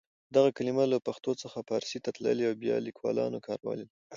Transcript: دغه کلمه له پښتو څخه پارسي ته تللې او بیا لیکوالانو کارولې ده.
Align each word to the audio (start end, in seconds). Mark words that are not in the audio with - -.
دغه 0.35 0.49
کلمه 0.57 0.83
له 0.93 0.97
پښتو 1.07 1.31
څخه 1.41 1.59
پارسي 1.69 1.99
ته 2.05 2.09
تللې 2.17 2.45
او 2.49 2.55
بیا 2.63 2.75
لیکوالانو 2.87 3.37
کارولې 3.47 3.85
ده. 3.89 3.93